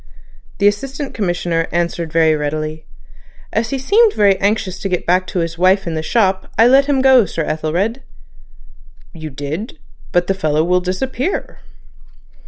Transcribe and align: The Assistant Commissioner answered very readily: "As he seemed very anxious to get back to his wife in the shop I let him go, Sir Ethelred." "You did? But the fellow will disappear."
The 0.57 0.67
Assistant 0.67 1.13
Commissioner 1.13 1.67
answered 1.71 2.11
very 2.11 2.35
readily: 2.35 2.85
"As 3.53 3.69
he 3.69 3.77
seemed 3.77 4.13
very 4.13 4.35
anxious 4.39 4.79
to 4.79 4.89
get 4.89 5.05
back 5.05 5.27
to 5.27 5.37
his 5.41 5.59
wife 5.59 5.85
in 5.85 5.93
the 5.93 6.01
shop 6.01 6.51
I 6.57 6.65
let 6.65 6.87
him 6.87 7.03
go, 7.03 7.27
Sir 7.27 7.43
Ethelred." 7.43 8.01
"You 9.13 9.29
did? 9.29 9.77
But 10.11 10.25
the 10.25 10.33
fellow 10.33 10.63
will 10.63 10.81
disappear." 10.81 11.59